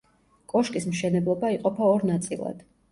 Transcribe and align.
კოშკის 0.53 0.89
მშენებლობა 0.93 1.55
იყოფა 1.59 1.95
ორ 1.95 2.11
ნაწილად. 2.13 2.71